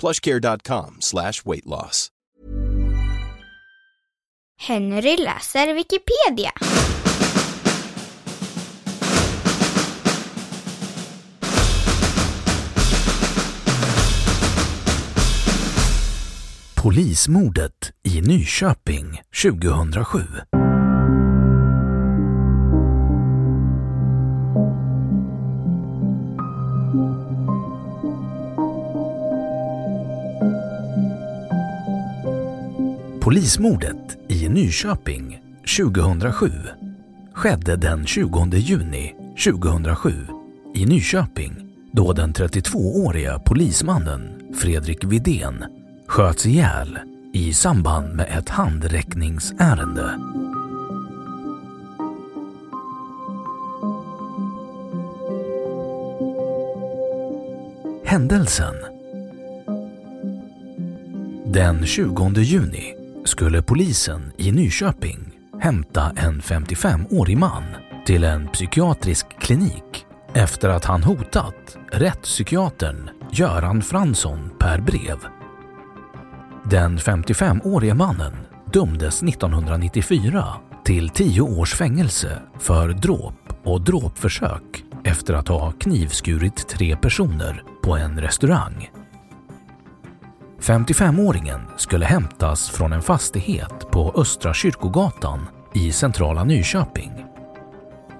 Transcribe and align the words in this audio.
plushcare.com 0.00 0.96
slash 1.00 1.44
weight 1.44 1.66
loss. 1.66 2.08
Henry 4.60 5.16
läser 5.16 5.74
Wikipedia. 5.74 6.50
Polismordet 16.74 17.92
i 18.04 18.20
Nyköping 18.20 19.20
2007. 19.42 20.57
Polismordet 33.28 34.16
i 34.28 34.48
Nyköping 34.48 35.40
2007 35.78 36.50
skedde 37.34 37.76
den 37.76 38.06
20 38.06 38.56
juni 38.56 39.14
2007 39.44 40.10
i 40.74 40.86
Nyköping 40.86 41.52
då 41.92 42.12
den 42.12 42.32
32-åriga 42.32 43.38
polismannen 43.38 44.52
Fredrik 44.60 45.04
Vidén 45.04 45.64
sköts 46.06 46.46
ihjäl 46.46 46.98
i 47.32 47.52
samband 47.52 48.14
med 48.14 48.38
ett 48.38 48.48
handräckningsärende. 48.48 50.18
Händelsen 58.04 58.74
Den 61.46 61.86
20 61.86 62.40
juni 62.40 62.97
skulle 63.28 63.62
polisen 63.62 64.32
i 64.36 64.52
Nyköping 64.52 65.18
hämta 65.60 66.12
en 66.16 66.40
55-årig 66.40 67.38
man 67.38 67.62
till 68.06 68.24
en 68.24 68.48
psykiatrisk 68.48 69.26
klinik 69.40 70.06
efter 70.34 70.68
att 70.68 70.84
han 70.84 71.02
hotat 71.02 71.78
rättspsykiatern 71.92 73.10
Göran 73.32 73.82
Fransson 73.82 74.50
per 74.58 74.80
brev. 74.80 75.18
Den 76.70 76.98
55-årige 76.98 77.94
mannen 77.94 78.36
dömdes 78.72 79.22
1994 79.22 80.54
till 80.84 81.08
10 81.08 81.40
års 81.40 81.74
fängelse 81.74 82.42
för 82.58 82.88
dråp 82.88 83.34
och 83.64 83.80
dråpförsök 83.80 84.84
efter 85.04 85.34
att 85.34 85.48
ha 85.48 85.72
knivskurit 85.72 86.68
tre 86.68 86.96
personer 86.96 87.62
på 87.82 87.96
en 87.96 88.20
restaurang. 88.20 88.90
55-åringen 90.60 91.60
skulle 91.76 92.06
hämtas 92.06 92.70
från 92.70 92.92
en 92.92 93.02
fastighet 93.02 93.90
på 93.90 94.12
Östra 94.16 94.54
Kyrkogatan 94.54 95.46
i 95.74 95.92
centrala 95.92 96.44
Nyköping. 96.44 97.24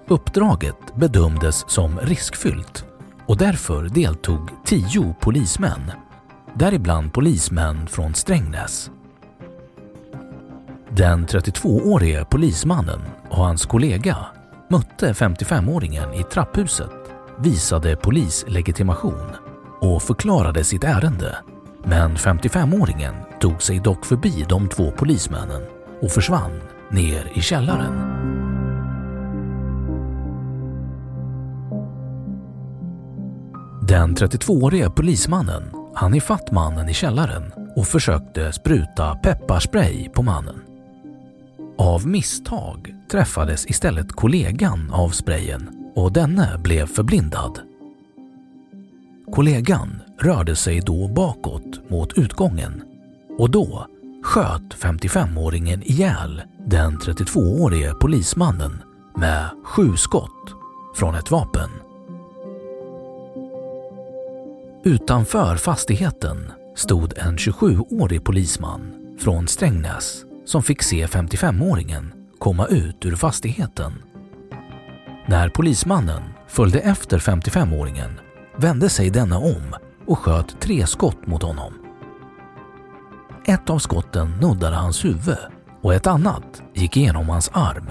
Uppdraget 0.08 0.94
bedömdes 0.94 1.70
som 1.70 1.98
riskfyllt 1.98 2.84
och 3.26 3.36
därför 3.36 3.88
deltog 3.88 4.50
tio 4.64 5.14
polismän, 5.20 5.92
däribland 6.54 7.12
polismän 7.12 7.86
från 7.86 8.14
Strängnäs. 8.14 8.90
Den 10.90 11.26
32-årige 11.26 12.24
polismannen 12.24 13.00
och 13.30 13.44
hans 13.44 13.66
kollega 13.66 14.16
mötte 14.70 15.12
55-åringen 15.12 16.20
i 16.20 16.22
trapphuset, 16.22 16.90
visade 17.38 17.96
polislegitimation 17.96 19.30
och 19.80 20.02
förklarade 20.02 20.64
sitt 20.64 20.84
ärende. 20.84 21.38
Men 21.88 22.16
55-åringen 22.16 23.14
tog 23.40 23.62
sig 23.62 23.80
dock 23.80 24.06
förbi 24.06 24.46
de 24.48 24.68
två 24.68 24.90
polismännen 24.90 25.62
och 26.02 26.10
försvann 26.10 26.60
ner 26.90 27.32
i 27.34 27.40
källaren. 27.40 27.94
Den 33.88 34.14
32-årige 34.16 34.90
polismannen 34.90 35.62
han 35.94 36.14
ifatt 36.14 36.50
mannen 36.50 36.88
i 36.88 36.94
källaren 36.94 37.52
och 37.76 37.86
försökte 37.86 38.52
spruta 38.52 39.14
pepparspray 39.14 40.08
på 40.08 40.22
mannen. 40.22 40.62
Av 41.78 42.06
misstag 42.06 42.94
träffades 43.10 43.66
istället 43.66 44.12
kollegan 44.12 44.90
av 44.92 45.08
sprayen 45.08 45.90
och 45.94 46.12
denne 46.12 46.58
blev 46.58 46.86
förblindad. 46.86 47.60
Kollegan 49.32 50.02
rörde 50.20 50.56
sig 50.56 50.80
då 50.80 51.08
bakåt 51.08 51.90
mot 51.90 52.18
utgången 52.18 52.82
och 53.38 53.50
då 53.50 53.86
sköt 54.22 54.74
55-åringen 54.74 55.82
ihjäl 55.84 56.42
den 56.66 56.98
32-årige 56.98 57.94
polismannen 57.94 58.82
med 59.16 59.50
sju 59.64 59.96
skott 59.96 60.54
från 60.96 61.14
ett 61.14 61.30
vapen. 61.30 61.70
Utanför 64.84 65.56
fastigheten 65.56 66.52
stod 66.76 67.18
en 67.18 67.36
27-årig 67.36 68.24
polisman 68.24 68.94
från 69.20 69.48
Strängnäs 69.48 70.24
som 70.44 70.62
fick 70.62 70.82
se 70.82 71.06
55-åringen 71.06 72.10
komma 72.38 72.66
ut 72.66 73.06
ur 73.06 73.16
fastigheten. 73.16 73.92
När 75.26 75.48
polismannen 75.48 76.22
följde 76.48 76.78
efter 76.80 77.18
55-åringen 77.18 78.10
vände 78.56 78.88
sig 78.88 79.10
denna 79.10 79.38
om 79.38 79.74
och 80.08 80.18
sköt 80.18 80.60
tre 80.60 80.86
skott 80.86 81.26
mot 81.26 81.42
honom. 81.42 81.72
Ett 83.44 83.70
av 83.70 83.78
skotten 83.78 84.30
nuddade 84.30 84.76
hans 84.76 85.04
huvud 85.04 85.38
och 85.82 85.94
ett 85.94 86.06
annat 86.06 86.62
gick 86.74 86.96
igenom 86.96 87.28
hans 87.28 87.50
arm. 87.54 87.90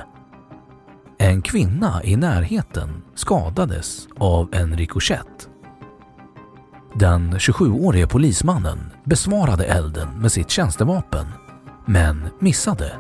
En 1.18 1.42
kvinna 1.42 2.04
i 2.04 2.16
närheten 2.16 3.04
skadades 3.16 4.08
av 4.18 4.56
en 4.56 4.78
rikoschett. 4.78 5.50
Den 6.94 7.34
27-årige 7.34 8.08
polismannen 8.08 8.92
besvarade 9.04 9.66
elden 9.66 10.10
med 10.22 10.32
sitt 10.32 10.50
tjänstevapen, 10.50 11.26
men 11.86 12.30
missade. 12.40 12.92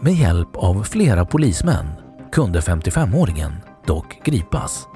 Med 0.00 0.14
hjälp 0.14 0.56
av 0.56 0.82
flera 0.82 1.24
polismän 1.24 1.86
kunde 2.32 2.60
55-åringen 2.60 3.52
dock 3.86 4.20
gripas. 4.24 4.88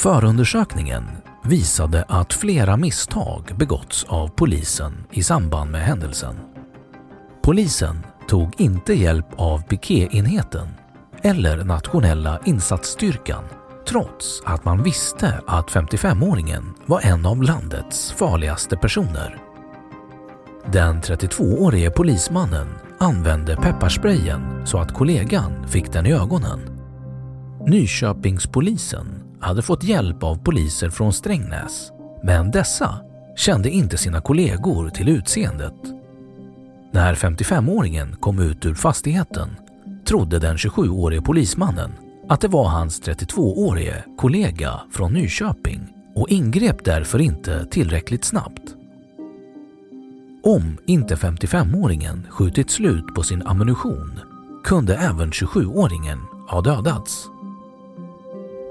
Förundersökningen 0.00 1.04
visade 1.44 2.04
att 2.08 2.32
flera 2.32 2.76
misstag 2.76 3.52
begåtts 3.56 4.04
av 4.04 4.28
polisen 4.28 5.04
i 5.10 5.22
samband 5.22 5.70
med 5.70 5.80
händelsen. 5.80 6.36
Polisen 7.42 8.06
tog 8.28 8.60
inte 8.60 8.94
hjälp 8.94 9.26
av 9.36 9.62
pikéenheten 9.62 10.68
eller 11.22 11.64
nationella 11.64 12.40
insatsstyrkan 12.44 13.44
trots 13.88 14.42
att 14.44 14.64
man 14.64 14.82
visste 14.82 15.40
att 15.46 15.70
55-åringen 15.70 16.64
var 16.86 17.00
en 17.00 17.26
av 17.26 17.42
landets 17.42 18.12
farligaste 18.12 18.76
personer. 18.76 19.38
Den 20.72 21.00
32-årige 21.00 21.90
polismannen 21.90 22.68
använde 22.98 23.56
pepparsprayen 23.56 24.66
så 24.66 24.78
att 24.78 24.94
kollegan 24.94 25.68
fick 25.68 25.92
den 25.92 26.06
i 26.06 26.12
ögonen. 26.12 26.60
Nyköpingspolisen 27.66 29.19
hade 29.40 29.62
fått 29.62 29.84
hjälp 29.84 30.22
av 30.22 30.36
poliser 30.36 30.90
från 30.90 31.12
Strängnäs, 31.12 31.92
men 32.22 32.50
dessa 32.50 32.98
kände 33.36 33.70
inte 33.70 33.96
sina 33.96 34.20
kollegor 34.20 34.88
till 34.88 35.08
utseendet. 35.08 35.74
När 36.92 37.14
55-åringen 37.14 38.16
kom 38.16 38.38
ut 38.38 38.66
ur 38.66 38.74
fastigheten 38.74 39.48
trodde 40.04 40.38
den 40.38 40.56
27-årige 40.56 41.22
polismannen 41.22 41.90
att 42.28 42.40
det 42.40 42.48
var 42.48 42.68
hans 42.68 43.02
32-årige 43.02 44.04
kollega 44.16 44.80
från 44.90 45.12
Nyköping 45.12 45.80
och 46.14 46.28
ingrep 46.28 46.84
därför 46.84 47.18
inte 47.18 47.66
tillräckligt 47.66 48.24
snabbt. 48.24 48.74
Om 50.42 50.78
inte 50.86 51.14
55-åringen 51.14 52.30
skjutit 52.30 52.70
slut 52.70 53.14
på 53.14 53.22
sin 53.22 53.46
ammunition 53.46 54.20
kunde 54.64 54.96
även 54.96 55.30
27-åringen 55.30 56.18
ha 56.48 56.60
dödats. 56.60 57.26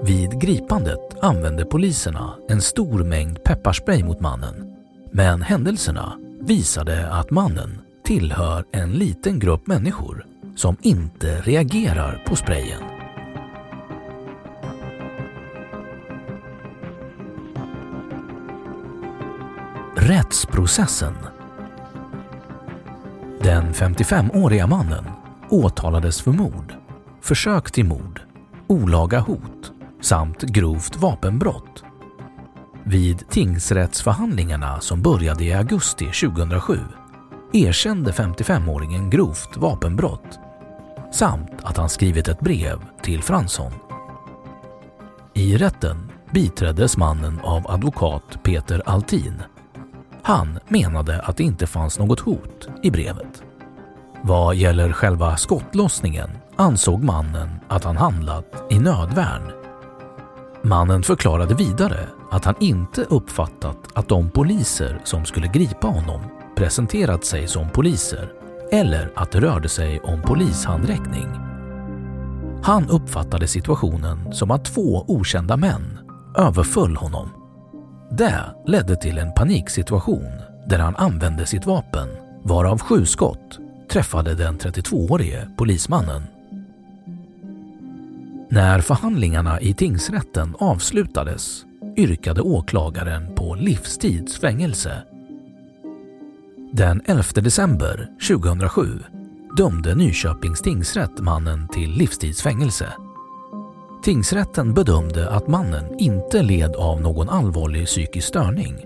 Vid 0.02 0.40
gripandet 0.40 1.16
använde 1.22 1.64
poliserna 1.64 2.34
en 2.48 2.62
stor 2.62 3.04
mängd 3.04 3.44
pepparspray 3.44 4.04
mot 4.04 4.20
mannen. 4.20 4.76
Men 5.12 5.42
händelserna 5.42 6.18
visade 6.40 7.12
att 7.12 7.30
mannen 7.30 7.78
tillhör 8.04 8.64
en 8.72 8.92
liten 8.92 9.38
grupp 9.38 9.66
människor 9.66 10.26
som 10.56 10.76
inte 10.82 11.40
reagerar 11.40 12.22
på 12.26 12.36
sprayen. 12.36 12.82
Rättsprocessen 19.96 21.14
Den 23.42 23.72
55-åriga 23.72 24.66
mannen 24.66 25.04
åtalades 25.50 26.20
för 26.20 26.30
mord, 26.30 26.74
försök 27.20 27.70
till 27.70 27.84
mord, 27.84 28.20
olaga 28.66 29.20
hot 29.20 29.72
samt 30.00 30.42
grovt 30.42 30.96
vapenbrott. 30.96 31.84
Vid 32.84 33.28
tingsrättsförhandlingarna 33.28 34.80
som 34.80 35.02
började 35.02 35.44
i 35.44 35.52
augusti 35.52 36.04
2007 36.04 36.78
erkände 37.52 38.10
55-åringen 38.10 39.10
grovt 39.10 39.56
vapenbrott 39.56 40.38
samt 41.12 41.50
att 41.62 41.76
han 41.76 41.88
skrivit 41.88 42.28
ett 42.28 42.40
brev 42.40 42.78
till 43.02 43.22
Fransson. 43.22 43.72
I 45.34 45.56
rätten 45.56 46.10
biträddes 46.30 46.96
mannen 46.96 47.40
av 47.40 47.70
advokat 47.70 48.42
Peter 48.42 48.82
Altin. 48.86 49.42
Han 50.22 50.58
menade 50.68 51.20
att 51.20 51.36
det 51.36 51.42
inte 51.42 51.66
fanns 51.66 51.98
något 51.98 52.20
hot 52.20 52.68
i 52.82 52.90
brevet. 52.90 53.42
Vad 54.22 54.54
gäller 54.54 54.92
själva 54.92 55.36
skottlossningen 55.36 56.30
ansåg 56.56 57.04
mannen 57.04 57.48
att 57.68 57.84
han 57.84 57.96
handlat 57.96 58.66
i 58.70 58.78
nödvärn. 58.78 59.59
Mannen 60.62 61.02
förklarade 61.02 61.54
vidare 61.54 62.08
att 62.30 62.44
han 62.44 62.54
inte 62.60 63.02
uppfattat 63.02 63.76
att 63.94 64.08
de 64.08 64.30
poliser 64.30 65.00
som 65.04 65.24
skulle 65.24 65.46
gripa 65.46 65.86
honom 65.86 66.20
presenterat 66.56 67.24
sig 67.24 67.48
som 67.48 67.70
poliser 67.70 68.32
eller 68.72 69.12
att 69.16 69.32
det 69.32 69.40
rörde 69.40 69.68
sig 69.68 70.00
om 70.00 70.22
polishandräckning. 70.22 71.28
Han 72.62 72.88
uppfattade 72.90 73.48
situationen 73.48 74.32
som 74.32 74.50
att 74.50 74.64
två 74.64 75.04
okända 75.08 75.56
män 75.56 75.98
överföll 76.36 76.96
honom. 76.96 77.28
Det 78.10 78.44
ledde 78.66 78.96
till 78.96 79.18
en 79.18 79.34
paniksituation 79.34 80.32
där 80.66 80.78
han 80.78 80.96
använde 80.96 81.46
sitt 81.46 81.66
vapen, 81.66 82.08
varav 82.44 82.78
sju 82.80 83.06
skott 83.06 83.58
träffade 83.92 84.34
den 84.34 84.58
32-årige 84.58 85.48
polismannen. 85.56 86.22
När 88.52 88.80
förhandlingarna 88.80 89.60
i 89.60 89.74
tingsrätten 89.74 90.56
avslutades 90.58 91.64
yrkade 91.96 92.40
åklagaren 92.40 93.34
på 93.34 93.54
livstids 93.54 94.38
fängelse. 94.38 95.02
Den 96.72 97.02
11 97.06 97.22
december 97.34 98.08
2007 98.28 98.98
dömde 99.56 99.94
Nyköpings 99.94 100.60
tingsrätt 100.60 101.20
mannen 101.20 101.68
till 101.68 101.90
livstidsfängelse. 101.90 102.92
Tingsrätten 104.02 104.74
bedömde 104.74 105.30
att 105.30 105.48
mannen 105.48 105.98
inte 105.98 106.42
led 106.42 106.76
av 106.76 107.00
någon 107.00 107.28
allvarlig 107.28 107.86
psykisk 107.86 108.28
störning. 108.28 108.76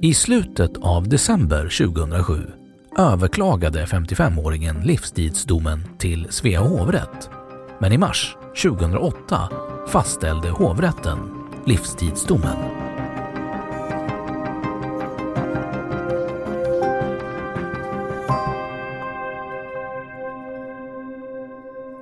I 0.00 0.14
slutet 0.14 0.72
av 0.80 1.08
december 1.08 1.86
2007 1.86 2.46
överklagade 2.98 3.84
55-åringen 3.84 4.84
livstidsdomen 4.84 5.84
till 5.98 6.26
Svea 6.30 6.60
hovrätt 6.60 7.30
men 7.82 7.92
i 7.92 7.98
mars 7.98 8.36
2008 8.62 9.48
fastställde 9.88 10.50
hovrätten 10.50 11.18
livstidsdomen. 11.66 12.56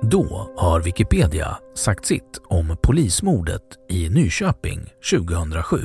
Då 0.01 0.53
har 0.57 0.81
Wikipedia 0.81 1.57
sagt 1.75 2.05
sitt 2.05 2.41
om 2.43 2.77
polismordet 2.83 3.61
i 3.89 4.09
Nyköping 4.09 4.79
2007. 5.11 5.77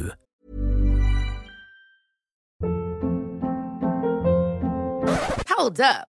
Hold 5.59 5.81
up. 5.81 6.16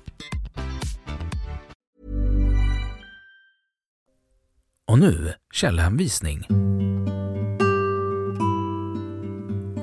Och 4.91 4.99
nu 4.99 5.33
källhänvisning. 5.53 6.47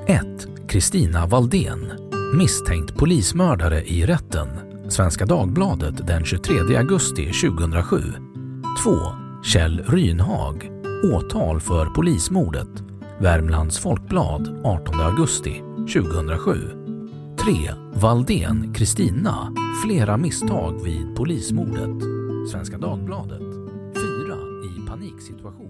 1. 0.06 0.24
Kristina 0.68 1.26
Valdén, 1.26 1.92
misstänkt 2.34 2.96
polismördare 2.96 3.82
i 3.82 4.06
rätten. 4.06 4.48
Svenska 4.88 5.26
Dagbladet 5.26 6.06
den 6.06 6.24
23 6.24 6.76
augusti 6.76 7.32
2007. 7.32 7.96
2. 8.84 8.90
Kjell 9.44 9.84
Rynhag, 9.86 10.70
åtal 11.12 11.60
för 11.60 11.86
polismordet. 11.86 12.82
Värmlands 13.20 13.78
Folkblad 13.78 14.60
18 14.64 15.00
augusti 15.00 15.62
2007. 15.94 16.54
3. 17.44 17.54
Valdén 17.94 18.74
Kristina, 18.74 19.54
flera 19.84 20.16
misstag 20.16 20.84
vid 20.84 21.16
polismordet. 21.16 22.02
Svenska 22.52 22.78
Dagbladet 22.78 23.47
situation. 25.20 25.67